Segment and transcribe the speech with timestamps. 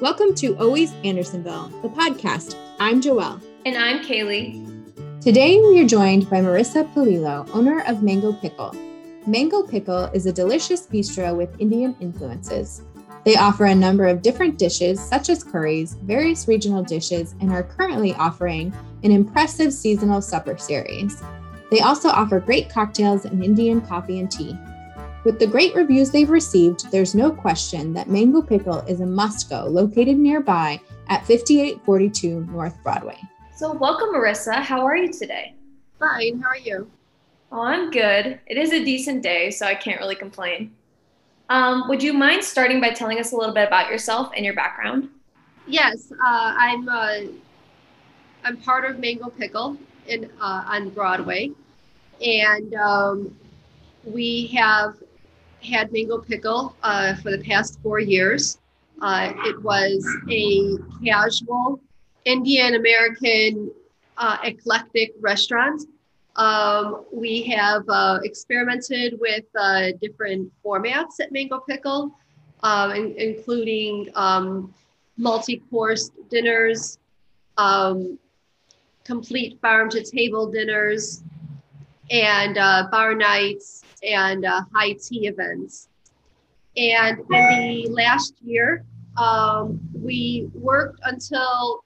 [0.00, 2.56] Welcome to Always Andersonville, the podcast.
[2.80, 3.40] I'm Joelle.
[3.64, 5.22] And I'm Kaylee.
[5.22, 8.74] Today we are joined by Marissa Paolillo, owner of Mango Pickle.
[9.28, 12.82] Mango Pickle is a delicious bistro with Indian influences.
[13.24, 17.62] They offer a number of different dishes, such as curries, various regional dishes, and are
[17.62, 18.74] currently offering
[19.04, 21.22] an impressive seasonal supper series.
[21.70, 24.58] They also offer great cocktails and Indian coffee and tea.
[25.24, 29.48] With the great reviews they've received, there's no question that Mango Pickle is a must
[29.48, 33.18] go located nearby at 5842 North Broadway.
[33.56, 34.56] So, welcome, Marissa.
[34.56, 35.54] How are you today?
[35.98, 36.42] Fine.
[36.42, 36.90] How are you?
[37.50, 38.38] Oh, I'm good.
[38.46, 40.74] It is a decent day, so I can't really complain.
[41.48, 44.54] Um, would you mind starting by telling us a little bit about yourself and your
[44.54, 45.08] background?
[45.66, 46.86] Yes, uh, I'm.
[46.86, 47.16] Uh,
[48.44, 51.50] I'm part of Mango Pickle in uh, on Broadway,
[52.20, 53.34] and um,
[54.04, 54.96] we have
[55.64, 58.58] had Mango Pickle uh, for the past four years.
[59.00, 61.80] Uh, it was a casual
[62.24, 63.70] Indian American
[64.16, 65.82] uh, eclectic restaurant.
[66.36, 72.12] Um, we have uh, experimented with uh, different formats at Mango Pickle,
[72.62, 74.74] um, in, including um,
[75.16, 76.98] multi course dinners,
[77.56, 78.18] um,
[79.04, 81.22] complete farm to table dinners,
[82.10, 85.88] and uh, bar nights and uh, high tea events.
[86.76, 88.84] And in the last year,
[89.16, 91.84] um, we worked until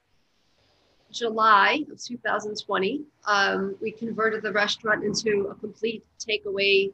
[1.11, 3.01] July of 2020.
[3.25, 6.91] Um, we converted the restaurant into a complete takeaway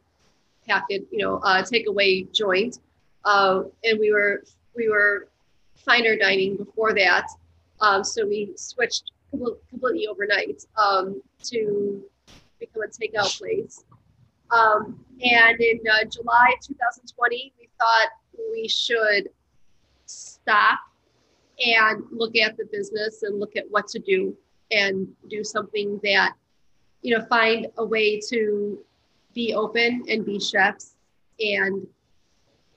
[0.68, 2.80] packet, you know, uh, takeaway joint.
[3.24, 4.44] Uh, and we were
[4.76, 5.28] we were
[5.76, 7.28] finer dining before that.
[7.82, 9.12] Um, so we switched
[9.70, 12.04] completely overnight um, to
[12.60, 13.84] become a takeout place.
[14.52, 18.10] Um, and in uh, July 2020, we thought
[18.52, 19.30] we should
[20.06, 20.80] stop
[21.66, 24.36] and look at the business and look at what to do
[24.72, 26.34] and do something that,
[27.02, 28.80] you know, find a way to
[29.34, 30.96] be open and be chefs
[31.40, 31.88] and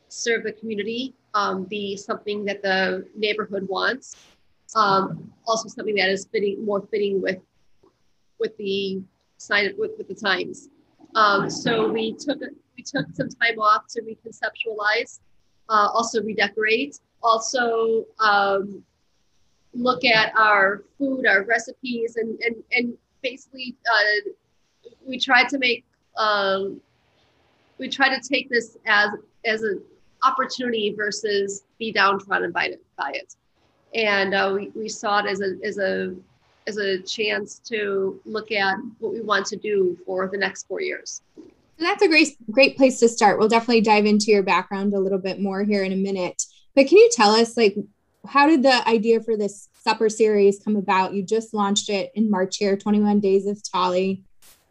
[0.09, 4.16] serve the community, um, be something that the neighborhood wants.
[4.76, 7.38] Um, also something that is fitting more fitting with
[8.38, 9.00] with the
[9.38, 10.69] sign with, with the times.
[11.14, 12.41] Um, so we took
[12.76, 15.20] we took some time off to reconceptualize,
[15.69, 18.82] uh, also redecorate, also um,
[19.74, 24.30] look at our food, our recipes, and and and basically uh,
[25.06, 25.84] we tried to make
[26.16, 26.80] um,
[27.78, 29.10] we try to take this as
[29.44, 29.82] as an
[30.25, 33.34] opportunity versus be downtrodden by it by it,
[33.94, 36.14] and uh, we we saw it as a as a
[36.69, 40.81] as a chance to look at what we want to do for the next four
[40.81, 41.23] years.
[41.79, 43.39] That's a great great place to start.
[43.39, 46.43] We'll definitely dive into your background a little bit more here in a minute.
[46.75, 47.77] But can you tell us like
[48.27, 51.15] how did the idea for this supper series come about?
[51.15, 54.23] You just launched it in March here, 21 Days of Thali.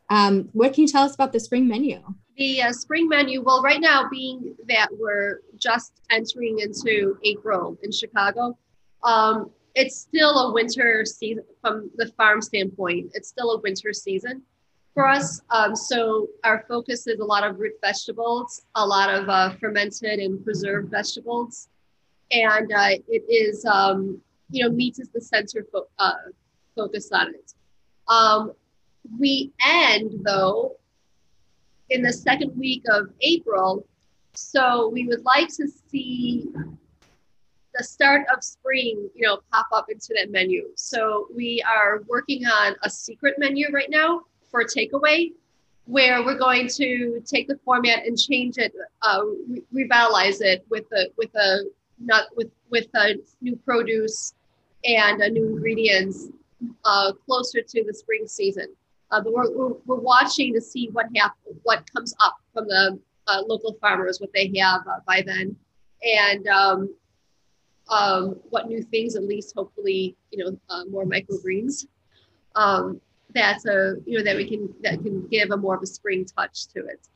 [0.10, 2.02] Um, what can you tell us about the spring menu?
[2.38, 7.92] The uh, spring menu, well, right now, being that we're just entering into April in
[7.92, 8.58] Chicago,
[9.04, 13.12] um, it's still a winter season from the farm standpoint.
[13.14, 14.42] It's still a winter season
[14.96, 15.40] for us.
[15.52, 20.20] Um, so our focus is a lot of root vegetables, a lot of uh, fermented
[20.20, 21.70] and preserved vegetables,
[22.32, 26.32] and uh, it is um, you know meat is the center fo- uh,
[26.76, 27.54] focus on it.
[28.08, 28.54] Um,
[29.20, 30.78] we end though
[31.92, 33.86] in the second week of April,
[34.34, 36.48] so we would like to see
[37.78, 40.70] the start of spring, you know, pop up into that menu.
[40.76, 45.32] So we are working on a secret menu right now for takeaway,
[45.86, 50.86] where we're going to take the format and change it, uh, re- revitalize it with
[50.94, 51.66] a with a
[52.00, 54.34] not with with a new produce
[54.84, 56.28] and a new ingredients
[56.86, 58.68] uh, closer to the spring season.
[59.10, 63.00] Uh, but we're, we're, we're, watching to see what happens, what comes up from the
[63.28, 65.56] uh, local farmers, what they have uh, by then,
[66.04, 66.94] and um,
[67.90, 71.88] um, what new things, at least hopefully, you know, uh, more microgreens.
[72.56, 73.02] Um,
[73.34, 76.26] that's a you know that we can that can give a more of a spring
[76.26, 77.08] touch to it.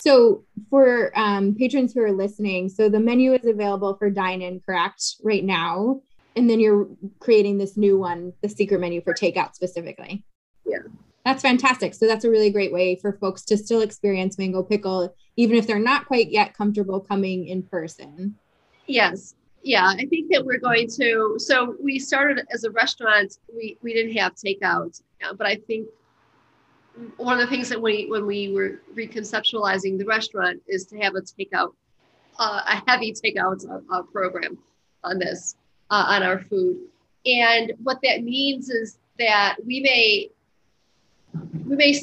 [0.00, 5.14] So for um, patrons who are listening, so the menu is available for dine-in, correct,
[5.22, 6.02] right now,
[6.34, 6.88] and then you're
[7.20, 10.24] creating this new one, the secret menu for takeout specifically.
[10.66, 10.78] Yeah.
[11.24, 11.94] That's fantastic.
[11.94, 15.68] So that's a really great way for folks to still experience mango pickle, even if
[15.68, 18.34] they're not quite yet comfortable coming in person.
[18.86, 19.34] Yes.
[19.62, 21.36] Yeah, I think that we're going to.
[21.38, 23.38] So we started as a restaurant.
[23.54, 25.86] We we didn't have takeout, uh, but I think
[27.16, 31.14] one of the things that we when we were reconceptualizing the restaurant is to have
[31.14, 31.74] a takeout,
[32.40, 34.58] uh, a heavy takeout uh, program.
[35.04, 35.56] on this
[35.90, 36.78] uh, on our food.
[37.26, 40.30] And what that means is that we may
[41.66, 42.00] we may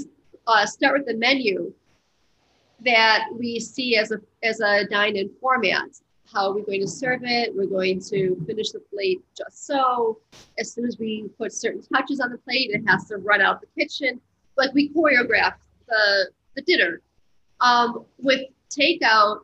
[0.48, 1.74] uh, start with the menu
[2.86, 5.90] that we see as a as a dine-in format.
[6.34, 7.56] How are we going to serve it?
[7.56, 10.20] We're going to finish the plate just so.
[10.60, 13.62] As soon as we put certain touches on the plate, it has to run out
[13.62, 14.22] the kitchen.
[14.58, 15.56] Like we choreograph
[15.88, 17.02] the the dinner.
[17.62, 19.40] Um, with takeout,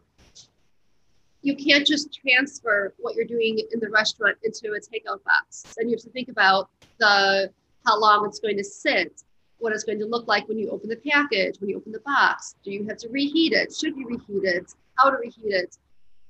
[1.41, 5.75] you can't just transfer what you're doing in the restaurant into a takeout box.
[5.77, 7.51] And you have to think about the
[7.85, 9.23] how long it's going to sit,
[9.57, 11.99] what it's going to look like when you open the package, when you open the
[11.99, 12.55] box.
[12.63, 13.73] Do you have to reheat it?
[13.73, 14.73] Should you reheat it?
[14.97, 15.77] How to reheat it?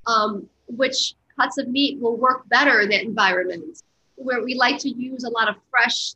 [0.08, 3.82] Um, which cuts of meat will work better in that environment
[4.16, 6.14] where we like to use a lot of fresh,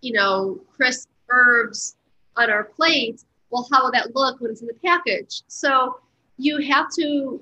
[0.00, 1.96] you know, crisp herbs
[2.36, 5.42] on our plates Well, how will that look when it's in the package?
[5.48, 6.00] So
[6.38, 7.40] you have to.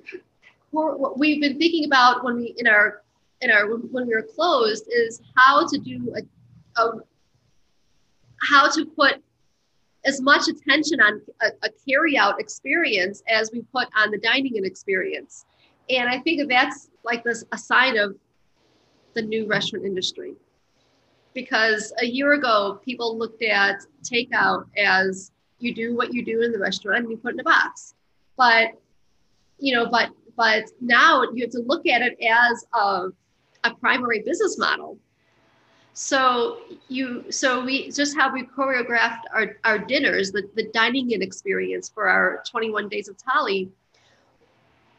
[0.70, 3.02] What we've been thinking about when we in our
[3.40, 6.92] in our when we were closed is how to do a, a
[8.42, 9.22] how to put
[10.04, 15.46] as much attention on a, a experience as we put on the dining in experience.
[15.90, 18.16] And I think that's like this a sign of
[19.14, 20.34] the new restaurant industry.
[21.34, 26.52] Because a year ago, people looked at takeout as you do what you do in
[26.52, 27.94] the restaurant and you put in a box.
[28.36, 28.72] But,
[29.58, 33.08] you know, but but now you have to look at it as a,
[33.64, 34.96] a primary business model
[35.98, 36.58] so
[36.88, 41.90] you so we just how we choreographed our, our dinners the, the dining in experience
[41.92, 43.68] for our 21 days of Thali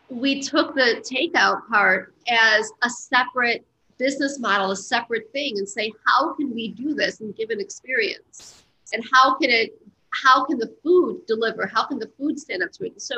[0.09, 3.65] we took the takeout part as a separate
[3.97, 7.59] business model a separate thing and say how can we do this and give an
[7.59, 8.63] experience
[8.93, 9.79] and how can it
[10.11, 13.15] how can the food deliver how can the food stand up to it so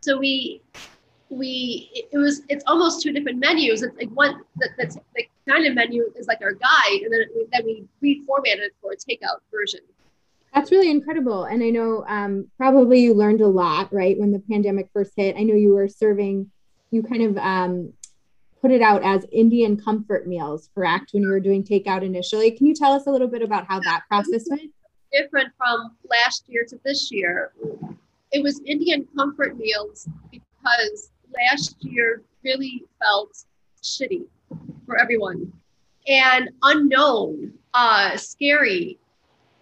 [0.00, 0.62] so we
[1.28, 3.82] we it was it's almost two different menus.
[3.82, 7.22] It's like one that, that's the kind of menu is like our guide, and then
[7.52, 9.80] then we reformatted it for a takeout version.
[10.56, 14.38] That's really incredible, and I know um, probably you learned a lot right when the
[14.38, 15.36] pandemic first hit.
[15.36, 16.50] I know you were serving,
[16.90, 17.92] you kind of um,
[18.62, 21.10] put it out as Indian comfort meals, correct?
[21.12, 23.80] When you were doing takeout initially, can you tell us a little bit about how
[23.80, 24.72] that process went?
[25.12, 27.52] Different from last year to this year.
[28.32, 33.44] It was Indian comfort meals because last year really felt
[33.82, 34.24] shitty
[34.86, 35.52] for everyone
[36.08, 38.98] and unknown, uh, scary.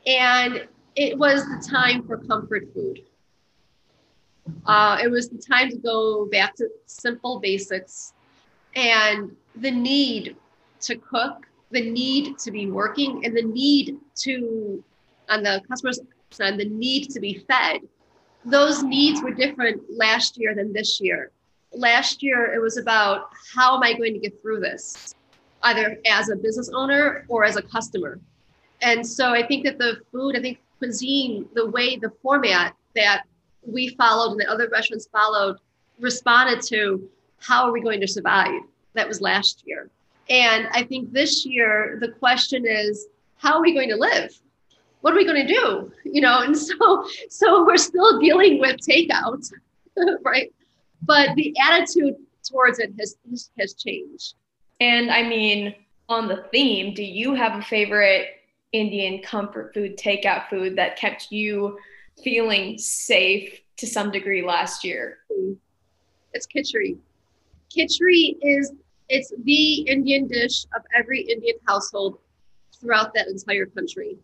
[0.07, 3.03] And it was the time for comfort food.
[4.67, 8.13] Uh, it was the time to go back to simple basics
[8.77, 10.37] and the need
[10.81, 14.85] to cook, the need to be working, and the need to,
[15.31, 16.01] on the customer's
[16.31, 17.81] side, the need to be fed.
[18.45, 21.31] Those needs were different last year than this year
[21.75, 25.15] last year it was about how am I going to get through this,
[25.63, 28.21] either as a business owner or as a customer.
[28.83, 33.25] And so I think that the food, I think cuisine, the way, the format that
[33.67, 35.57] we followed and the other restaurants followed
[35.99, 37.09] responded to
[37.41, 38.61] how are we going to survive?
[38.95, 39.91] That was last year.
[40.31, 43.07] And I think this year the question is
[43.37, 44.33] how are we going to live?
[45.01, 45.93] What are we going to do?
[46.05, 49.51] You know, and so so we're still dealing with takeout,
[50.23, 50.53] right?
[51.07, 53.17] but the attitude towards it has
[53.59, 54.35] has changed.
[54.81, 55.75] And I mean,
[56.09, 58.27] on the theme, do you have a favorite
[58.75, 61.79] Indian comfort food, takeout food that kept you
[62.23, 65.19] feeling safe to some degree last year?
[66.33, 66.99] It's khichdi.
[67.75, 68.73] Khichdi is
[69.09, 72.19] it's the Indian dish of every Indian household
[72.79, 74.17] throughout that entire country.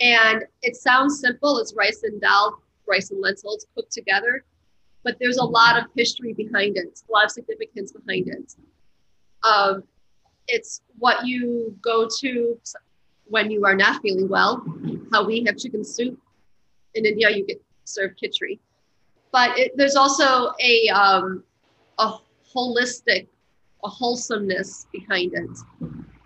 [0.00, 1.58] And it sounds simple.
[1.58, 4.44] It's rice and dal, rice and lentils cooked together
[5.04, 8.54] but there's a lot of history behind it, a lot of significance behind it.
[9.44, 9.84] Um,
[10.48, 12.58] it's what you go to
[13.26, 14.64] when you are not feeling well,
[15.12, 16.18] how we have chicken soup.
[16.94, 18.58] In India, you get served khichdi.
[19.32, 21.42] But it, there's also a, um,
[21.98, 22.12] a
[22.54, 23.26] holistic,
[23.84, 25.50] a wholesomeness behind it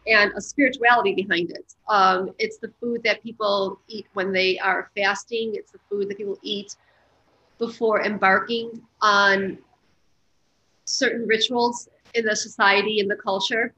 [0.08, 1.74] and a spirituality behind it.
[1.88, 5.52] Um, it's the food that people eat when they are fasting.
[5.54, 6.76] It's the food that people eat
[7.58, 9.58] before embarking on
[10.84, 13.74] certain rituals in the society and the culture.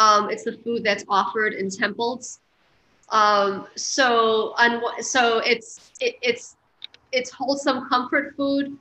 [0.00, 2.40] Um, it's the food that's offered in temples.
[3.10, 4.54] Um, so,
[5.00, 6.56] so it's it, it's
[7.12, 8.78] it's wholesome comfort food.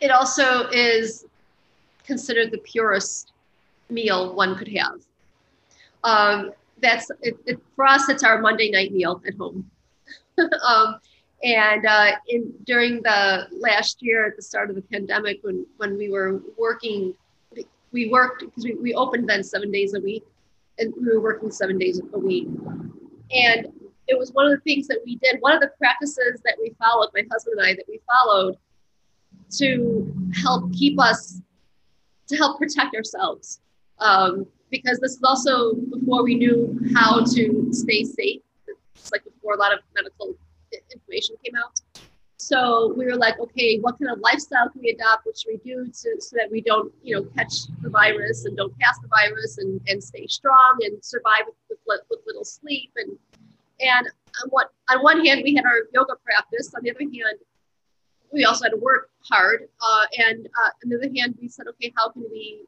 [0.00, 1.24] It also is
[2.04, 3.32] considered the purest
[3.88, 5.00] meal one could have.
[6.04, 6.52] Um,
[6.82, 8.10] that's it, it, for us.
[8.10, 9.70] It's our Monday night meal at home.
[10.68, 11.00] um,
[11.42, 15.96] and uh, in during the last year at the start of the pandemic, when when
[15.96, 17.14] we were working
[17.92, 20.24] we worked because we, we opened then seven days a week
[20.78, 22.48] and we were working seven days a week.
[23.32, 23.68] And
[24.06, 26.74] it was one of the things that we did, one of the practices that we
[26.82, 28.56] followed, my husband and I, that we followed
[29.58, 31.40] to help keep us,
[32.28, 33.60] to help protect ourselves.
[33.98, 38.42] Um, because this is also before we knew how to stay safe.
[38.94, 40.36] It's like before a lot of medical
[40.92, 41.80] information came out.
[42.40, 45.26] So we were like, okay, what kind of lifestyle can we adopt?
[45.26, 48.56] What should we do to, so that we don't, you know, catch the virus and
[48.56, 52.92] don't pass the virus and, and stay strong and survive with, with, with little sleep
[52.96, 53.18] and
[53.80, 54.08] and
[54.42, 56.72] on one, on one hand, we had our yoga practice.
[56.76, 57.38] On the other hand,
[58.32, 59.68] we also had to work hard.
[59.80, 62.64] Uh, and uh, on the other hand, we said, okay, how can we,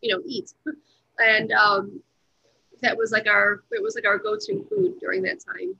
[0.00, 0.52] you know, eat?
[1.18, 2.00] And um,
[2.80, 5.76] that was like our it was like our go-to food during that time.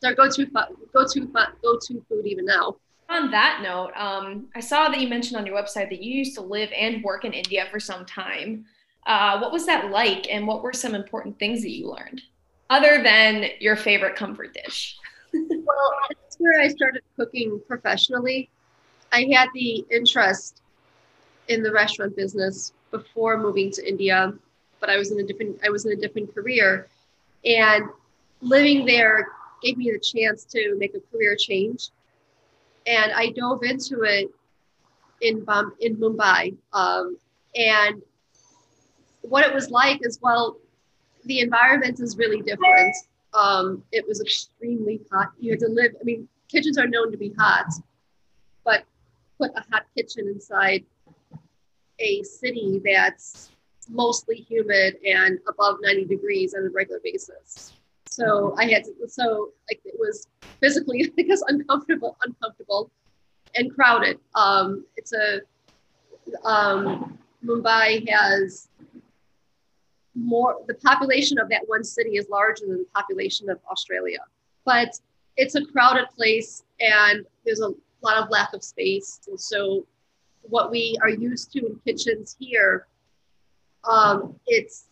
[0.00, 0.46] It's our go-to
[0.92, 1.26] go-to
[1.62, 2.76] go-to food even now.
[3.10, 6.34] On that note, um, I saw that you mentioned on your website that you used
[6.36, 8.66] to live and work in India for some time.
[9.06, 12.22] Uh, what was that like, and what were some important things that you learned?
[12.70, 14.96] other than your favorite comfort dish?
[15.32, 18.50] well, that's where I started cooking professionally.
[19.12, 20.60] I had the interest
[21.48, 24.32] in the restaurant business before moving to India,
[24.80, 26.88] but I was in a different I was in a different career,
[27.44, 27.84] and
[28.40, 29.28] living there
[29.62, 31.90] gave me the chance to make a career change,
[32.86, 34.28] and I dove into it
[35.20, 35.44] in
[35.80, 37.16] in Mumbai, um,
[37.54, 38.02] and
[39.22, 40.56] what it was like as well
[41.28, 42.96] the environment is really different.
[43.34, 45.32] Um, it was extremely hot.
[45.38, 47.66] You had to live, I mean, kitchens are known to be hot,
[48.64, 48.84] but
[49.38, 50.84] put a hot kitchen inside
[52.00, 53.50] a city that's
[53.90, 57.72] mostly humid and above 90 degrees on a regular basis.
[58.18, 60.26] So I had to, so like it was
[60.60, 62.90] physically, I guess, uncomfortable, uncomfortable
[63.54, 64.18] and crowded.
[64.34, 65.40] Um, it's a,
[66.44, 68.68] um, Mumbai has
[70.16, 74.18] more the population of that one city is larger than the population of Australia.
[74.64, 74.98] But
[75.36, 77.70] it's a crowded place and there's a
[78.02, 79.20] lot of lack of space.
[79.28, 79.86] And so
[80.42, 82.88] what we are used to in kitchens here,
[83.88, 84.86] um, it's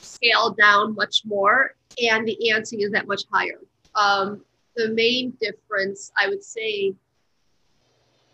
[0.00, 3.60] scaled down much more and the ante is that much higher.
[3.94, 4.44] Um,
[4.76, 6.94] the main difference, I would say,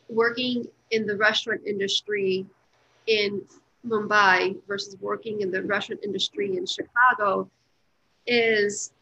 [0.09, 2.47] working in the restaurant industry
[3.07, 3.43] in
[3.87, 7.49] Mumbai versus working in the restaurant industry in Chicago
[8.27, 8.93] is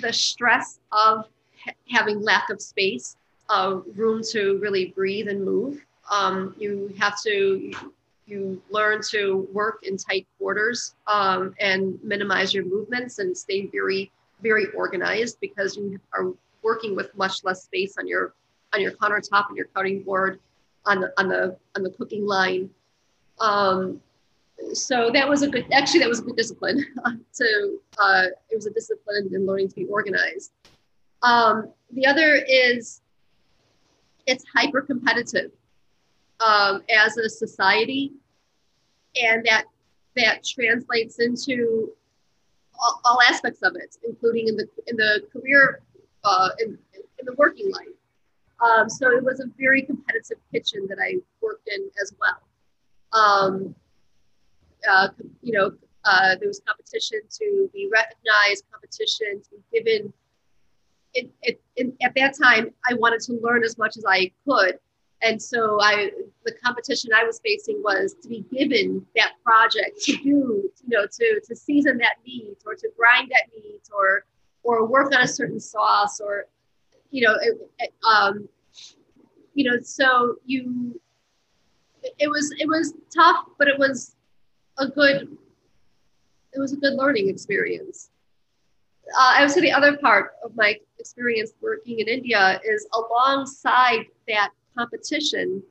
[0.00, 1.26] the stress of
[1.64, 3.16] ha- having lack of space,
[3.48, 5.84] uh, room to really breathe and move.
[6.10, 7.72] Um, you have to
[8.26, 14.10] you learn to work in tight quarters um, and minimize your movements and stay very
[14.42, 18.34] very organized because you are working with much less space on your
[18.72, 20.40] on your countertop and your cutting board
[20.86, 22.70] on the on the on the cooking line.
[23.40, 24.00] Um,
[24.72, 26.84] so that was a good actually that was a good discipline
[27.34, 30.52] to uh, it was a discipline in learning to be organized.
[31.22, 33.00] Um, the other is
[34.26, 35.50] it's hyper competitive
[36.40, 38.12] um, as a society,
[39.20, 39.64] and that
[40.16, 41.92] that translates into
[42.80, 45.80] all, all, aspects of it, including in the in the career
[46.24, 47.88] uh, in, in the working life.
[48.60, 52.40] Um, so it was a very competitive kitchen that I worked in as well.
[53.12, 53.74] Um,
[54.90, 55.08] uh,
[55.42, 55.72] you know,
[56.04, 60.12] uh, there was competition to be recognized, competition to be given.
[61.14, 64.78] It, it, it, at that time, I wanted to learn as much as I could.
[65.24, 66.10] And so I,
[66.44, 71.06] the competition I was facing was to be given that project to do, you know,
[71.06, 74.26] to, to season that meat or to grind that meat or,
[74.62, 76.46] or work on a certain sauce or,
[77.10, 78.48] you know, it, um,
[79.54, 81.00] you know, so you,
[82.18, 84.16] it was it was tough, but it was
[84.78, 85.36] a good
[86.52, 88.10] it was a good learning experience.
[89.18, 94.06] Uh, I would say the other part of my experience working in India is alongside
[94.28, 95.62] that competition,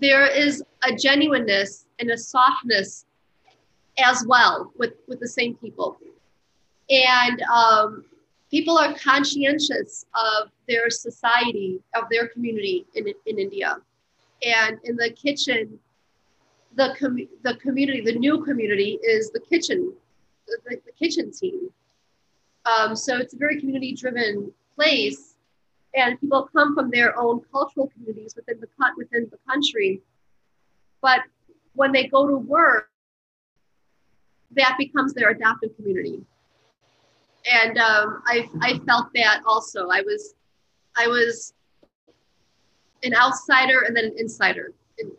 [0.00, 3.06] there is a genuineness and a softness
[3.98, 5.98] as well with, with the same people.
[6.90, 8.04] And um,
[8.50, 13.78] people are conscientious of their society, of their community in, in India.
[14.42, 15.78] And in the kitchen
[16.76, 19.92] the com- the community the new community is the kitchen
[20.46, 21.70] the, the kitchen team.
[22.66, 25.35] Um, so it's a very community driven place
[25.96, 30.00] and people come from their own cultural communities within the within the country
[31.02, 31.20] but
[31.74, 32.90] when they go to work
[34.52, 36.20] that becomes their adoptive community
[37.52, 40.34] and um, I, I felt that also i was
[40.96, 41.54] i was
[43.02, 45.10] an outsider and then an insider in,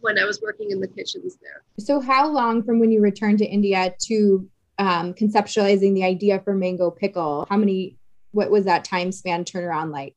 [0.00, 1.62] when I was working in the kitchens there.
[1.78, 4.48] So, how long from when you returned to India to
[4.78, 7.46] um, conceptualizing the idea for mango pickle?
[7.48, 7.97] How many?
[8.32, 10.14] What was that time span turnaround like?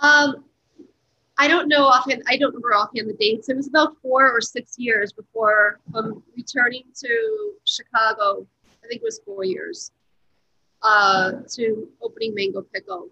[0.00, 0.44] Um,
[1.38, 2.22] I don't know offhand.
[2.28, 3.48] I don't remember offhand the dates.
[3.48, 8.46] It was about four or six years before um, returning to Chicago.
[8.84, 9.92] I think it was four years
[10.82, 13.08] uh, to opening Mango Pickle.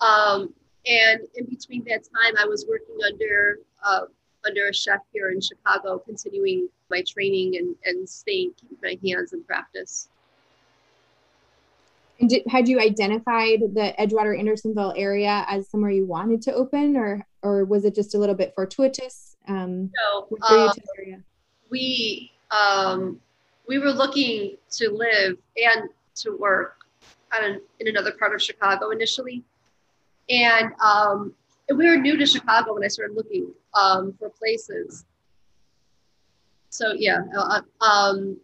[0.00, 0.52] Um,
[0.86, 4.02] and in between that time, I was working under uh,
[4.46, 9.32] under a chef here in Chicago, continuing my training and, and staying, keeping my hands
[9.32, 10.08] in practice.
[12.20, 16.96] And did, had you identified the Edgewater Andersonville area as somewhere you wanted to open,
[16.96, 19.36] or or was it just a little bit fortuitous?
[19.46, 20.72] Um, no, um,
[21.70, 23.20] we um,
[23.68, 26.78] we were looking to live and to work
[27.40, 29.44] in another part of Chicago initially,
[30.28, 31.34] and um,
[31.74, 35.04] we were new to Chicago when I started looking um, for places.
[36.70, 38.38] So yeah, uh, um,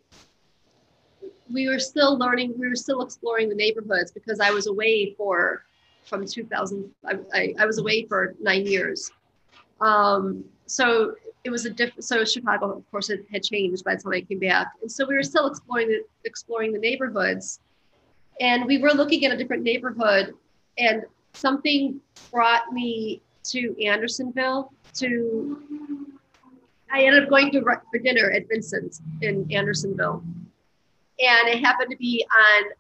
[1.51, 2.55] we were still learning.
[2.59, 5.65] We were still exploring the neighborhoods because I was away for
[6.05, 6.91] from 2000.
[7.07, 9.11] I, I, I was away for nine years.
[9.81, 12.05] Um, so it was a different.
[12.05, 15.07] So Chicago, of course, it had changed by the time I came back, and so
[15.07, 17.61] we were still exploring the exploring the neighborhoods,
[18.41, 20.35] and we were looking at a different neighborhood,
[20.79, 25.61] and something brought me to Andersonville to
[26.91, 30.23] I ended up going to for dinner at Vincent's in Andersonville,
[31.21, 32.71] and it happened to be on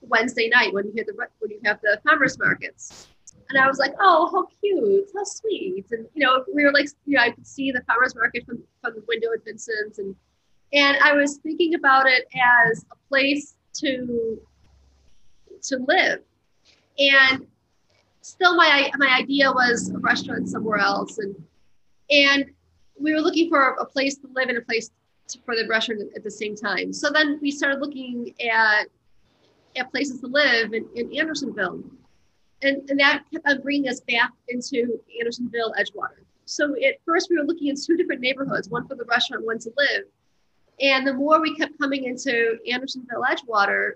[0.00, 3.08] Wednesday night when you have the when you have the farmers markets.
[3.48, 5.86] And I was like, oh, how cute, how sweet.
[5.92, 8.58] And you know, we were like, you know, I could see the farmers market from,
[8.82, 10.14] from the window at Vincent's and
[10.72, 14.40] and I was thinking about it as a place to
[15.62, 16.20] to live.
[16.98, 17.46] And
[18.20, 21.34] still my my idea was a restaurant somewhere else and
[22.10, 22.46] and
[22.98, 24.90] we were looking for a place to live and a place
[25.44, 28.86] for the restaurant at the same time so then we started looking at
[29.76, 31.82] at places to live in, in andersonville
[32.62, 37.36] and, and that kept on bringing us back into andersonville edgewater so at first we
[37.36, 40.04] were looking at two different neighborhoods one for the restaurant one to live
[40.80, 43.92] and the more we kept coming into andersonville edgewater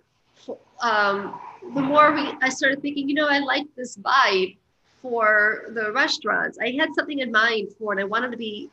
[0.80, 1.38] um,
[1.74, 4.56] the more we, I started thinking, you know, I like this vibe
[5.02, 6.58] for the restaurants.
[6.60, 8.00] I had something in mind for it.
[8.00, 8.70] I wanted to be,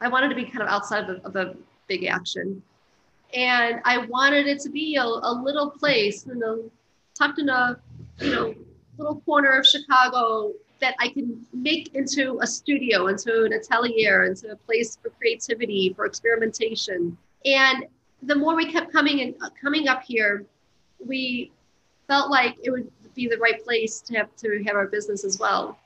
[0.00, 1.56] I wanted to be kind of outside of the, of the
[1.90, 2.62] big action.
[3.34, 6.70] And I wanted it to be a, a little place, you know,
[7.18, 7.78] tucked in a,
[8.20, 8.54] you know,
[8.96, 14.52] little corner of Chicago that I can make into a studio, into an atelier, into
[14.52, 17.16] a place for creativity, for experimentation.
[17.44, 17.86] And
[18.22, 20.44] the more we kept coming and uh, coming up here,
[21.04, 21.52] we
[22.06, 25.38] felt like it would be the right place to have to have our business as
[25.38, 25.78] well.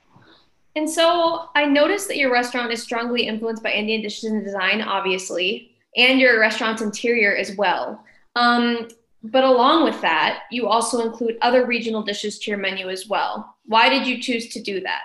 [0.77, 4.81] And so I noticed that your restaurant is strongly influenced by Indian dishes and design,
[4.83, 8.05] obviously, and your restaurant's interior as well.
[8.37, 8.89] Um,
[9.23, 13.57] but along with that, you also include other regional dishes to your menu as well.
[13.67, 15.03] Why did you choose to do that?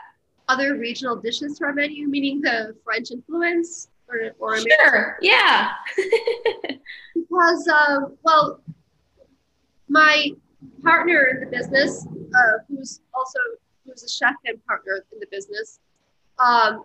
[0.49, 4.77] Other regional dishes to our menu, meaning the French influence or, or American?
[4.89, 5.69] sure, yeah.
[7.13, 8.59] because, uh, well,
[9.87, 10.31] my
[10.83, 13.39] partner in the business, uh, who's also
[13.85, 15.79] who's a chef and partner in the business,
[16.39, 16.83] um,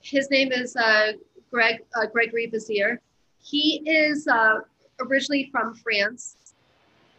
[0.00, 1.12] his name is uh,
[1.50, 3.00] Greg uh, Gregory Vizier.
[3.42, 4.60] He is uh,
[5.00, 6.36] originally from France.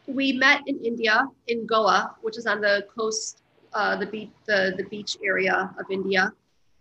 [0.07, 3.41] We met in India in Goa, which is on the coast,
[3.73, 6.31] uh, the beach, the, the beach area of India.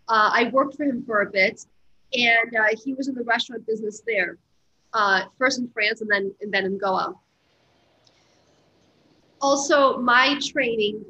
[0.07, 1.65] Uh, I worked for him for a bit,
[2.13, 4.37] and he was in the restaurant business there,
[5.37, 7.15] first in France and then and then in Goa
[9.41, 11.03] also my training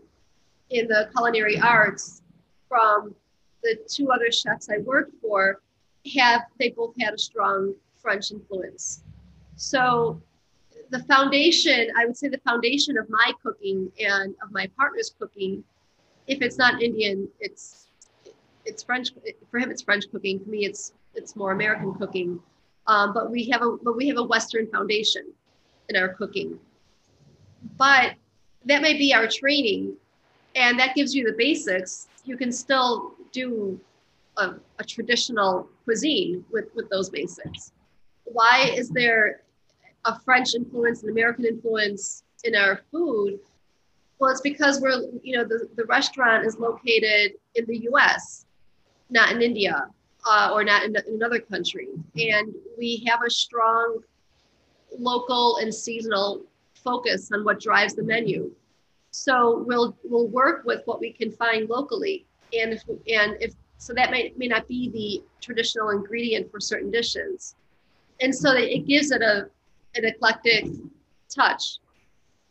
[0.70, 2.22] in the culinary arts
[2.68, 3.16] from
[3.64, 5.62] the two other chefs I worked for
[6.16, 9.04] have they both had a strong French influence.
[9.56, 10.22] So
[10.90, 15.64] the foundation, I would say the foundation of my cooking and of my partner's cooking,
[16.28, 17.88] if it's not Indian, it's
[18.66, 19.10] it's French.
[19.50, 20.40] For him, it's French cooking.
[20.40, 22.40] For me, it's it's more American cooking.
[22.86, 25.24] Um, but we have a but we have a Western foundation
[25.90, 26.60] in our cooking
[27.78, 28.14] but
[28.66, 29.96] that may be our training
[30.56, 33.80] and that gives you the basics you can still do
[34.38, 37.72] a, a, traditional cuisine with with those basics
[38.32, 39.42] why is there
[40.06, 43.40] a french influence and american influence in our food
[44.20, 48.46] well it's because we're you know the, the restaurant is located in the us
[49.10, 49.88] not in india
[50.28, 54.00] uh, or not in, in another country and we have a strong
[54.98, 56.44] local and seasonal
[56.88, 58.52] focus on what drives the menu.
[59.12, 63.94] So we'll we'll work with what we can find locally, and if and if So
[63.94, 67.56] that may, may not be the traditional ingredient for certain dishes.
[68.22, 69.50] And so it gives it a,
[69.96, 70.66] an eclectic
[71.34, 71.80] touch.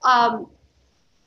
[0.04, 0.48] Um,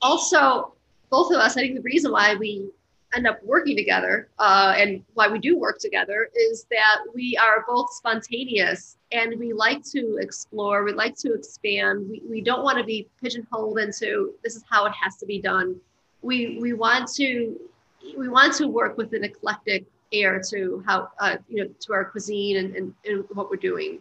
[0.01, 0.73] also,
[1.09, 2.69] both of us, I think the reason why we
[3.13, 7.65] end up working together uh, and why we do work together is that we are
[7.67, 12.07] both spontaneous and we like to explore, we like to expand.
[12.09, 15.41] We, we don't want to be pigeonholed into this is how it has to be
[15.41, 15.75] done.
[16.21, 17.59] We, we want to
[18.17, 22.05] we want to work with an eclectic air to how uh, you know to our
[22.05, 23.99] cuisine and, and, and what we're doing.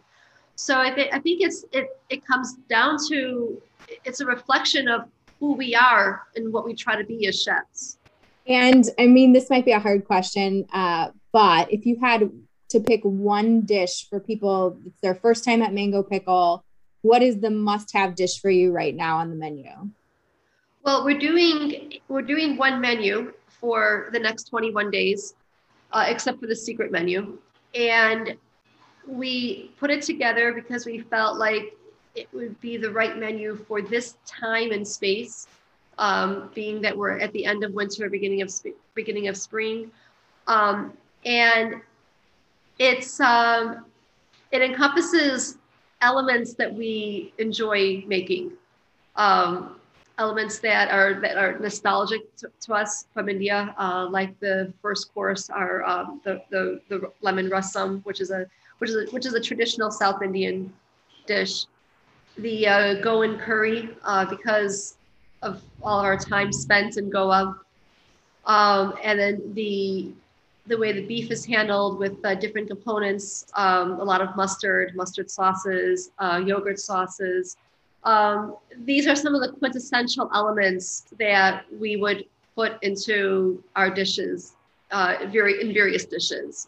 [0.59, 3.61] So I think I think it's it it comes down to
[4.03, 5.05] it's a reflection of
[5.39, 7.97] who we are and what we try to be as chefs.
[8.45, 12.29] And I mean, this might be a hard question, uh, but if you had
[12.69, 16.65] to pick one dish for people, it's their first time at Mango Pickle,
[17.03, 19.69] what is the must-have dish for you right now on the menu?
[20.83, 25.35] Well, we're doing we're doing one menu for the next 21 days,
[25.93, 27.37] uh, except for the secret menu,
[27.73, 28.35] and
[29.09, 31.75] we put it together because we felt like
[32.15, 35.47] it would be the right menu for this time and space,
[35.97, 39.91] um, being that we're at the end of winter, beginning of sp- beginning of spring,
[40.47, 40.93] um,
[41.25, 41.81] and
[42.77, 43.85] it's um,
[44.51, 45.57] it encompasses
[46.01, 48.51] elements that we enjoy making,
[49.15, 49.75] um,
[50.17, 55.13] elements that are that are nostalgic to, to us from India, uh, like the first
[55.13, 58.47] course are um, the, the the lemon rasam, which is a
[58.79, 60.73] which is a, which is a traditional South Indian
[61.27, 61.65] dish
[62.41, 64.97] the uh, Goan curry uh, because
[65.41, 67.59] of all of our time spent in Goa.
[68.45, 70.11] Um, and then the
[70.67, 74.95] the way the beef is handled with uh, different components, um, a lot of mustard,
[74.95, 77.57] mustard sauces, uh, yogurt sauces.
[78.03, 84.53] Um, these are some of the quintessential elements that we would put into our dishes,
[84.91, 86.67] uh, very in various dishes.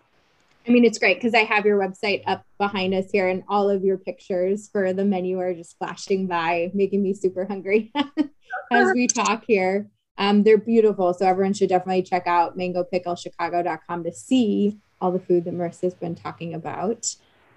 [0.67, 3.69] I mean, it's great because I have your website up behind us here, and all
[3.69, 7.91] of your pictures for the menu are just flashing by, making me super hungry
[8.71, 9.87] as we talk here.
[10.17, 11.13] Um, they're beautiful.
[11.13, 16.15] So everyone should definitely check out mangopicklechicago.com to see all the food that Marissa's been
[16.15, 17.07] talking about.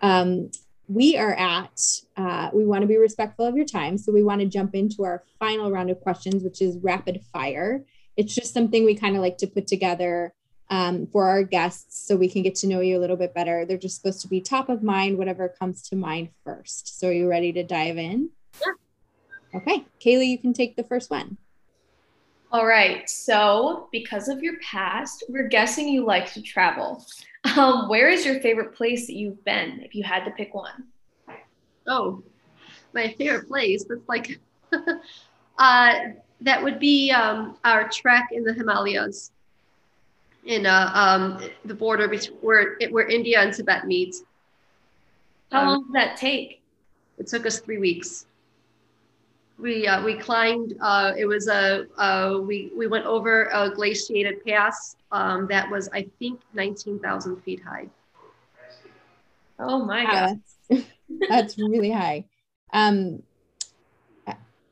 [0.01, 0.51] Um,
[0.89, 1.81] we are at,
[2.17, 3.99] uh, we want to be respectful of your time.
[3.99, 7.85] So we want to jump into our final round of questions, which is rapid fire.
[8.17, 10.33] It's just something we kind of like to put together
[10.71, 13.65] um, for our guests so we can get to know you a little bit better.
[13.65, 16.99] They're just supposed to be top of mind, whatever comes to mind first.
[16.99, 18.31] So, are you ready to dive in?
[18.61, 19.61] Yeah.
[19.61, 19.85] Okay.
[20.01, 21.37] Kaylee, you can take the first one.
[22.51, 23.09] All right.
[23.11, 27.05] So, because of your past, we're guessing you like to travel.
[27.57, 30.85] Um, where is your favorite place that you've been if you had to pick one?
[31.87, 32.23] Oh,
[32.95, 33.85] my favorite place.
[33.89, 34.41] That's like,
[35.59, 35.95] uh,
[36.41, 39.31] that would be um, our trek in the Himalayas
[40.45, 44.17] in uh, um, the border between where where India and Tibet meet.
[45.51, 46.61] How um, long did that take?
[47.19, 48.27] It took us three weeks.
[49.59, 50.75] We uh, we climbed.
[50.81, 55.89] Uh, it was a uh, we we went over a glaciated pass um, that was
[55.93, 57.89] I think nineteen thousand feet high.
[59.59, 60.87] Oh my god, that's,
[61.29, 62.25] that's really high.
[62.73, 63.23] Um,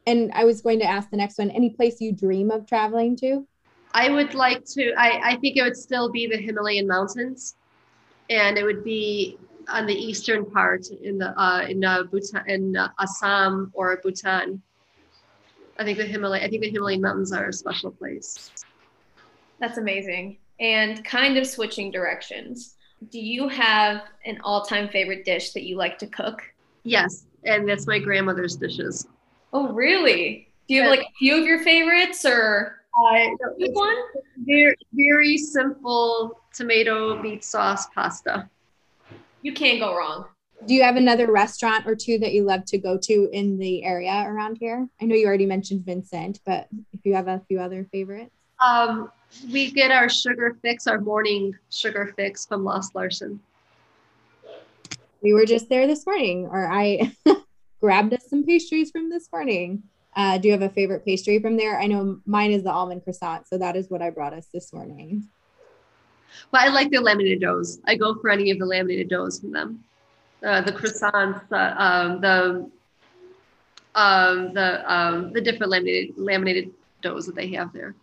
[0.05, 1.51] and I was going to ask the next one.
[1.51, 3.47] Any place you dream of traveling to?
[3.95, 7.57] I would like to, I, I think it would still be the Himalayan mountains
[8.31, 12.77] and it would be on the eastern part in the uh, in uh, Bhutan in
[12.77, 14.61] uh, Assam or Bhutan.
[15.79, 18.51] I think the Himalaya I think the Himalayan mountains are a special place.
[19.61, 20.39] That's amazing.
[20.59, 22.77] And kind of switching directions.
[23.11, 26.43] Do you have an all-time favorite dish that you like to cook?
[26.85, 29.07] Yes, and that's my grandmother's dishes.
[29.53, 30.49] Oh, really?
[30.69, 33.27] Do you have like a few of your favorites or uh,
[33.59, 33.97] one?
[34.39, 38.49] Very, very simple tomato meat sauce pasta.
[39.43, 40.27] You can't go wrong.
[40.67, 43.83] Do you have another restaurant or two that you love to go to in the
[43.85, 44.89] area around here?
[45.01, 48.31] I know you already mentioned Vincent, but if you have a few other favorites.
[48.61, 49.11] Um,
[49.51, 53.41] we get our sugar fix, our morning sugar fix from Lost Larson.
[55.21, 57.13] We were just there this morning, or I
[57.81, 59.83] grabbed us some pastries from this morning.
[60.15, 61.81] Uh, do you have a favorite pastry from there?
[61.81, 64.73] I know mine is the almond croissant, so that is what I brought us this
[64.73, 65.29] morning.
[66.51, 67.79] Well, I like the laminated doughs.
[67.87, 69.85] I go for any of the laminated doughs from them.
[70.45, 72.71] Uh, the croissants, uh, um, the
[73.95, 76.71] um, the um, the different laminated laminated
[77.01, 77.95] doughs that they have there.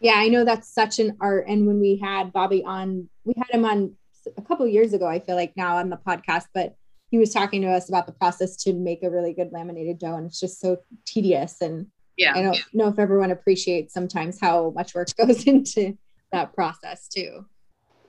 [0.00, 1.46] Yeah, I know that's such an art.
[1.48, 3.94] And when we had Bobby on, we had him on
[4.36, 5.06] a couple years ago.
[5.06, 6.74] I feel like now on the podcast, but
[7.10, 10.16] he was talking to us about the process to make a really good laminated dough
[10.16, 14.70] and it's just so tedious and yeah i don't know if everyone appreciates sometimes how
[14.74, 15.96] much work goes into
[16.32, 17.44] that process too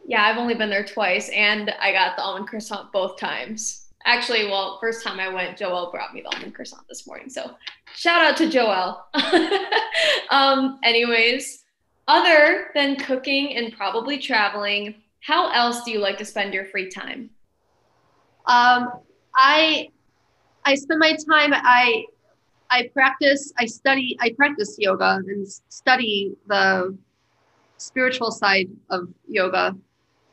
[0.08, 3.90] Yeah, I've only been there twice, and I got the almond croissant both times.
[4.06, 7.30] Actually, well, first time I went, Joelle brought me the almond croissant this morning.
[7.30, 7.52] So
[7.94, 9.02] shout out to Joelle.
[10.30, 11.66] um, anyways,
[12.08, 16.90] other than cooking and probably traveling, how else do you like to spend your free
[16.90, 17.32] time?
[18.48, 18.92] Um,
[19.36, 19.90] I
[20.66, 21.52] I spend my time.
[21.54, 22.06] I
[22.70, 23.54] I practice.
[23.58, 24.18] I study.
[24.20, 26.98] I practice yoga and study the
[27.78, 29.76] spiritual side of yoga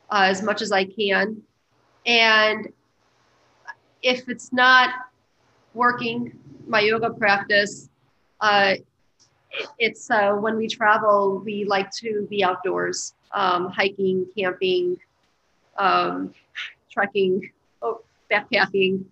[0.09, 1.41] uh, as much as I can.
[2.05, 2.71] And
[4.01, 4.89] if it's not
[5.73, 7.89] working, my yoga practice,
[8.41, 8.75] uh,
[9.79, 14.97] it's uh, when we travel, we like to be outdoors, um, hiking, camping,
[15.77, 16.33] um,
[16.91, 17.51] trekking,
[18.31, 19.05] backpacking,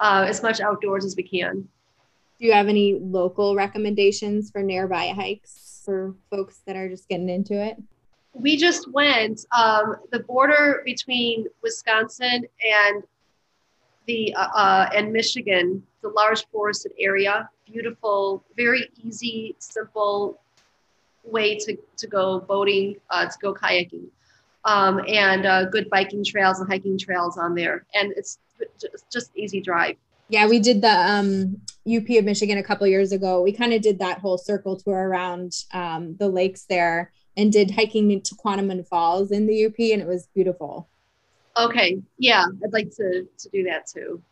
[0.00, 1.68] uh, as much outdoors as we can.
[2.38, 7.28] Do you have any local recommendations for nearby hikes for folks that are just getting
[7.28, 7.76] into it?
[8.34, 12.44] We just went um, the border between Wisconsin
[12.84, 13.02] and
[14.06, 20.40] the uh, uh, and Michigan, the large forested area, beautiful, very easy, simple
[21.24, 24.06] way to, to go boating, uh, to go kayaking,
[24.64, 27.84] um, and uh, good biking trails and hiking trails on there.
[27.94, 28.38] And it's
[28.80, 29.96] just, just easy drive.
[30.28, 33.42] Yeah, we did the um, UP of Michigan a couple years ago.
[33.42, 37.70] We kind of did that whole circle tour around um, the lakes there and did
[37.70, 40.88] hiking into Quannaman Falls in the UP, and it was beautiful.
[41.56, 44.22] Okay, yeah, I'd like to to do that too.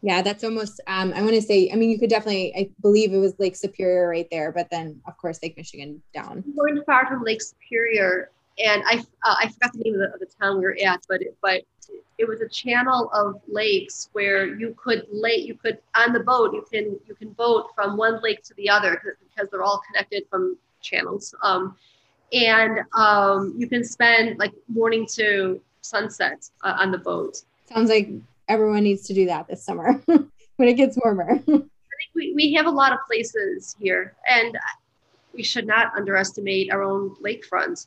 [0.00, 0.80] Yeah, that's almost.
[0.86, 1.70] Um, I want to say.
[1.72, 2.54] I mean, you could definitely.
[2.56, 6.42] I believe it was Lake Superior right there, but then of course Lake Michigan down.
[6.46, 10.14] We weren't far from Lake Superior, and I uh, I forgot the name of the,
[10.14, 11.62] of the town we were at, but it, but
[12.18, 16.54] it was a channel of lakes where you could lay you could on the boat
[16.54, 20.24] you can you can boat from one lake to the other because they're all connected
[20.30, 21.34] from channels.
[21.42, 21.76] Um,
[22.32, 27.42] and um, you can spend like morning to sunset uh, on the boat.
[27.68, 28.10] Sounds like
[28.48, 31.32] everyone needs to do that this summer when it gets warmer.
[31.32, 31.70] I think
[32.14, 34.56] we, we have a lot of places here, and
[35.32, 37.86] we should not underestimate our own lakefront,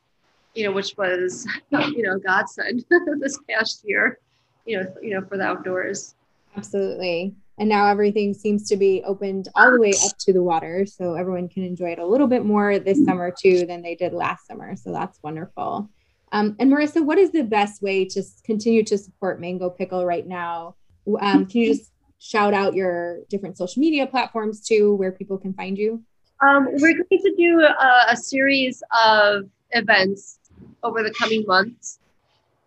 [0.58, 2.84] you know, which was, you know, godsend
[3.20, 4.20] this past year,
[4.66, 6.16] you know, you know, for the outdoors.
[6.56, 7.36] Absolutely.
[7.60, 10.86] And now everything seems to be opened all the way up to the water.
[10.86, 14.14] So everyone can enjoy it a little bit more this summer too than they did
[14.14, 14.76] last summer.
[14.76, 15.90] So that's wonderful.
[16.32, 20.28] Um, and Marissa, what is the best way to continue to support Mango Pickle right
[20.28, 20.76] now?
[21.22, 25.54] Um, can you just shout out your different social media platforms too, where people can
[25.54, 26.04] find you?
[26.46, 30.40] Um, we're going to do a, a, series of events
[30.84, 32.00] over the coming months.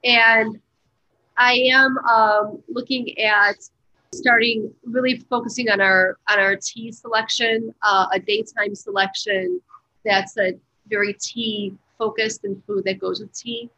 [0.05, 0.61] And
[1.37, 3.57] I am um, looking at
[4.13, 9.61] starting really focusing on our on our tea selection, uh, a daytime selection
[10.05, 13.71] that's a very tea focused and food that goes with tea.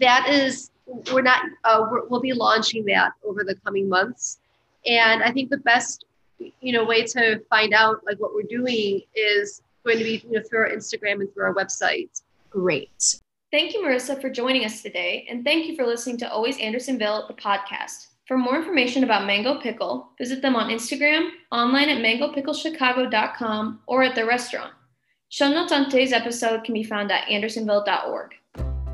[0.00, 0.70] That is,
[1.12, 4.38] we're not, uh, we will be launching that over the coming months.
[4.86, 6.04] And I think the best,
[6.38, 10.38] you know, way to find out like what we're doing is going to be you
[10.38, 12.22] know, through our Instagram and through our website.
[12.50, 13.20] Great.
[13.52, 15.26] Thank you, Marissa, for joining us today.
[15.28, 18.06] And thank you for listening to Always Andersonville, the podcast.
[18.26, 24.14] For more information about Mango Pickle, visit them on Instagram, online at mangopicklechicago.com, or at
[24.14, 24.72] their restaurant.
[25.28, 28.30] Show notes on today's episode can be found at andersonville.org.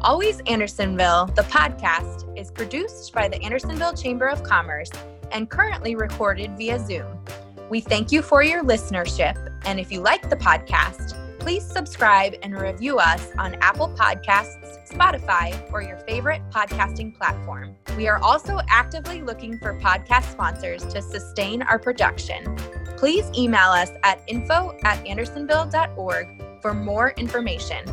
[0.00, 4.90] Always Andersonville, the podcast, is produced by the Andersonville Chamber of Commerce
[5.30, 7.06] and currently recorded via Zoom.
[7.70, 12.58] We thank you for your listenership, and if you like the podcast, please subscribe and
[12.58, 17.76] review us on Apple Podcasts, Spotify, or your favorite podcasting platform.
[17.96, 22.56] We are also actively looking for podcast sponsors to sustain our production
[22.98, 27.84] please email us at info at andersonville.org for more information.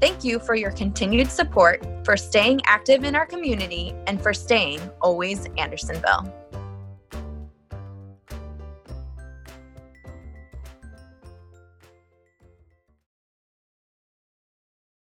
[0.00, 4.80] Thank you for your continued support, for staying active in our community, and for staying
[5.00, 6.32] always Andersonville.